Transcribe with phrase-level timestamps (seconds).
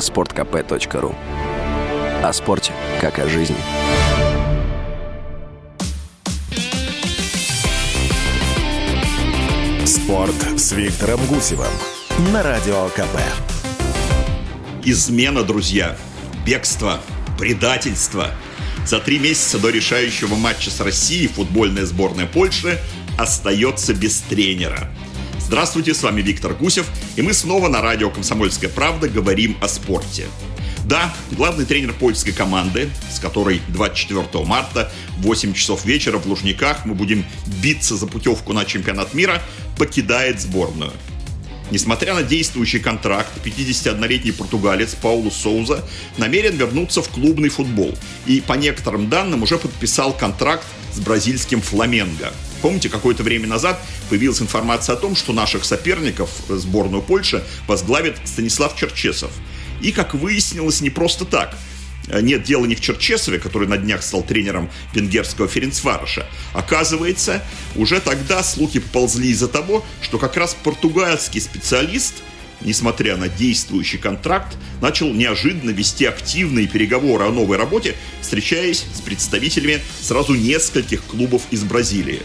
[0.00, 1.14] sportkp.ru
[2.22, 3.56] О спорте, как о жизни.
[9.86, 11.72] Спорт с Виктором Гусевым
[12.32, 13.18] на Радио КП.
[14.84, 15.96] Измена, друзья,
[16.44, 17.00] бегство,
[17.38, 18.28] предательство.
[18.86, 22.78] За три месяца до решающего матча с Россией футбольная сборная Польши
[23.18, 24.90] остается без тренера.
[25.50, 26.86] Здравствуйте, с вами Виктор Гусев,
[27.16, 30.28] и мы снова на радио «Комсомольская правда» говорим о спорте.
[30.84, 36.86] Да, главный тренер польской команды, с которой 24 марта в 8 часов вечера в Лужниках
[36.86, 37.24] мы будем
[37.60, 39.42] биться за путевку на чемпионат мира,
[39.76, 40.92] покидает сборную.
[41.72, 45.84] Несмотря на действующий контракт, 51-летний португалец Паулу Соуза
[46.16, 50.64] намерен вернуться в клубный футбол и, по некоторым данным, уже подписал контракт
[50.94, 52.32] с бразильским «Фламенго».
[52.62, 58.76] Помните, какое-то время назад появилась информация о том, что наших соперников, сборную Польши, возглавит Станислав
[58.76, 59.30] Черчесов.
[59.80, 61.56] И, как выяснилось, не просто так–
[62.08, 66.26] нет дела не в Черчесове, который на днях стал тренером венгерского Ференцвароша.
[66.52, 67.42] Оказывается,
[67.76, 72.14] уже тогда слухи ползли из-за того, что как раз португальский специалист
[72.62, 79.80] несмотря на действующий контракт, начал неожиданно вести активные переговоры о новой работе, встречаясь с представителями
[80.02, 82.20] сразу нескольких клубов из Бразилии.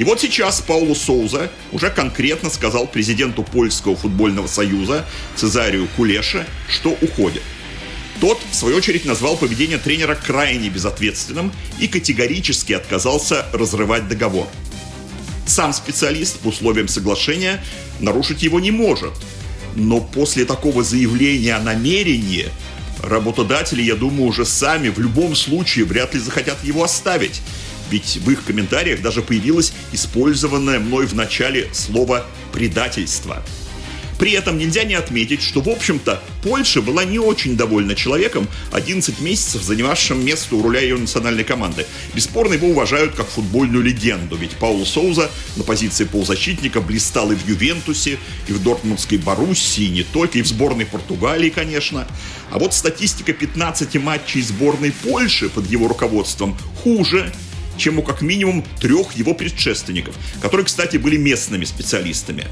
[0.00, 5.04] И вот сейчас Паулу Соуза уже конкретно сказал президенту Польского футбольного союза
[5.36, 7.42] Цезарию Кулеша, что уходит–
[8.20, 14.46] тот, в свою очередь, назвал поведение тренера крайне безответственным и категорически отказался разрывать договор.
[15.46, 17.64] Сам специалист по условиям соглашения
[17.98, 19.12] нарушить его не может.
[19.74, 22.48] Но после такого заявления о намерении
[23.02, 27.40] работодатели, я думаю, уже сами в любом случае вряд ли захотят его оставить.
[27.90, 33.42] Ведь в их комментариях даже появилось использованное мной в начале слово «предательство».
[34.20, 39.18] При этом нельзя не отметить, что, в общем-то, Польша была не очень довольна человеком, 11
[39.20, 41.86] месяцев занимавшим место у руля ее национальной команды.
[42.12, 47.48] Бесспорно, его уважают как футбольную легенду, ведь Паул Соуза на позиции полузащитника блистал и в
[47.48, 52.06] Ювентусе, и в Дортмундской Боруссии, и не только, и в сборной Португалии, конечно.
[52.50, 57.32] А вот статистика 15 матчей сборной Польши под его руководством хуже,
[57.76, 62.46] чем у как минимум трех его предшественников, которые, кстати, были местными специалистами.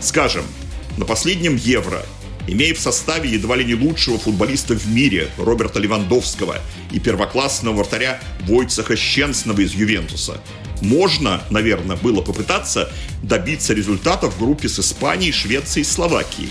[0.00, 0.44] Скажем,
[0.96, 2.04] на последнем Евро,
[2.46, 6.58] имея в составе едва ли не лучшего футболиста в мире Роберта Левандовского
[6.90, 10.40] и первоклассного вратаря Войцеха Щенснова из Ювентуса,
[10.80, 12.90] можно, наверное, было попытаться
[13.22, 16.50] добиться результата в группе с Испанией, Швецией и Словакией.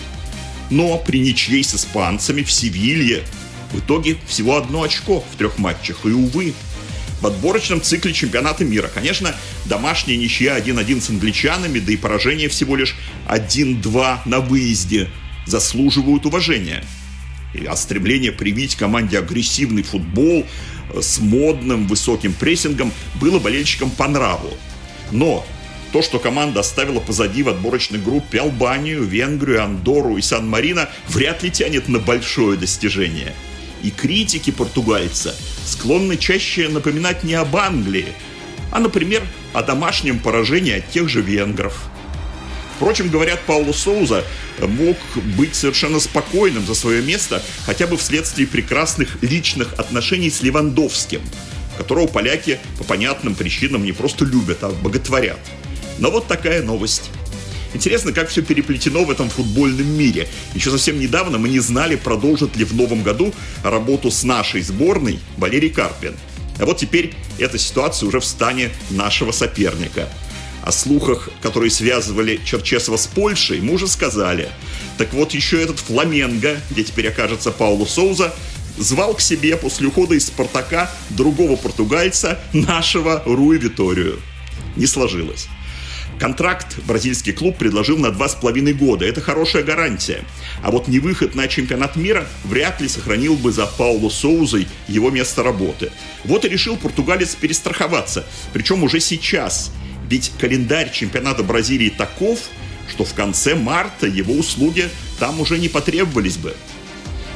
[0.70, 3.24] Но при ничьей с испанцами в Севилье
[3.74, 6.06] в итоге всего одно очко в трех матчах.
[6.06, 6.54] И, увы,
[7.22, 8.90] в отборочном цикле чемпионата мира.
[8.94, 9.36] Конечно,
[9.66, 12.96] домашняя ничья 1-1 с англичанами, да и поражение всего лишь
[13.28, 15.10] 1-2 на выезде
[15.46, 16.84] заслуживают уважения.
[17.68, 20.46] А стремление привить команде агрессивный футбол
[20.94, 24.56] э, с модным высоким прессингом было болельщикам по нраву.
[25.12, 25.46] Но
[25.92, 31.50] то, что команда оставила позади в отборочной группе Албанию, Венгрию, Андору и Сан-Марино, вряд ли
[31.50, 33.34] тянет на большое достижение–
[33.84, 35.36] и критики португальца
[35.66, 38.08] склонны чаще напоминать не об Англии,
[38.72, 39.24] а, например,
[39.54, 41.90] о домашнем поражении от тех же венгров.
[42.76, 44.24] Впрочем, говорят, Пауло Соуза
[44.60, 44.98] мог
[45.38, 51.22] быть совершенно спокойным за свое место, хотя бы вследствие прекрасных личных отношений с Левандовским,
[51.78, 55.40] которого поляки по понятным причинам не просто любят, а боготворят.
[55.98, 57.10] Но вот такая новость.
[57.74, 60.28] Интересно, как все переплетено в этом футбольном мире.
[60.56, 65.20] Еще совсем недавно мы не знали, продолжит ли в новом году работу с нашей сборной
[65.38, 66.16] Валерий Карпин.
[66.60, 70.10] А вот теперь эта ситуация уже в стане нашего соперника.
[70.64, 74.50] О слухах, которые связывали Черчесова с Польшей, мы уже сказали.
[74.98, 78.34] Так вот, еще этот Фламенго, где теперь окажется Пауло Соуза,
[78.78, 84.20] звал к себе после ухода из «Спартака» другого португальца, нашего Руи Виторию.
[84.76, 85.48] Не сложилось.
[86.18, 89.06] Контракт бразильский клуб предложил на два с половиной года.
[89.06, 90.24] Это хорошая гарантия.
[90.62, 95.44] А вот невыход на чемпионат мира вряд ли сохранил бы за Пауло Соузой его место
[95.44, 95.92] работы.
[96.26, 98.26] Вот и решил португалец перестраховаться.
[98.52, 99.72] Причем уже сейчас.
[100.10, 102.40] Ведь календарь чемпионата Бразилии таков,
[102.90, 104.90] что в конце марта его услуги
[105.20, 106.56] там уже не потребовались бы.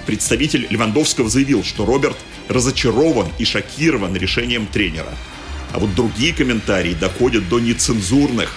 [0.06, 2.18] Представитель Левандовского заявил, что Роберт
[2.50, 5.14] разочарован и шокирован решением тренера.
[5.72, 8.54] А вот другие комментарии доходят до нецензурных.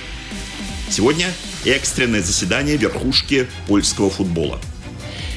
[0.89, 1.33] Сегодня
[1.65, 4.61] экстренное заседание верхушки польского футбола.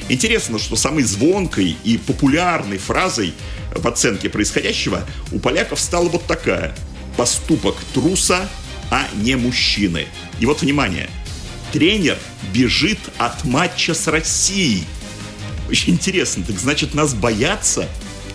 [0.08, 3.34] Интересно, что самой звонкой и популярной фразой
[3.74, 6.74] в оценке происходящего у поляков стала вот такая.
[7.16, 8.48] Поступок труса,
[8.90, 10.06] а не мужчины.
[10.38, 11.10] И вот внимание.
[11.72, 12.18] Тренер
[12.52, 14.84] бежит от матча с Россией.
[15.68, 17.88] Очень интересно, так значит нас боятся?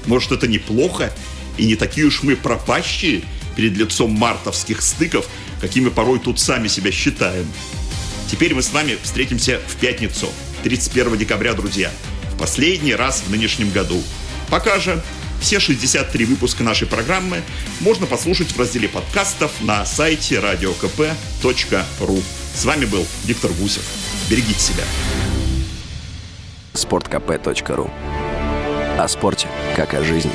[0.06, 1.12] Может это неплохо?
[1.58, 3.24] И не такие уж мы пропащие
[3.56, 5.28] перед лицом мартовских стыков,
[5.62, 7.48] какими порой тут сами себя считаем.
[8.30, 10.30] Теперь мы с вами встретимся в пятницу,
[10.63, 11.92] 31 декабря, друзья.
[12.34, 14.02] В последний раз в нынешнем году.
[14.50, 15.02] Пока же
[15.40, 17.42] все 63 выпуска нашей программы
[17.80, 22.24] можно послушать в разделе подкастов на сайте radiokp.ru.
[22.56, 23.84] С вами был Виктор Гусев.
[24.30, 24.84] Берегите себя.
[26.74, 27.92] Спорткп.ру
[28.98, 30.31] О спорте, как о жизни.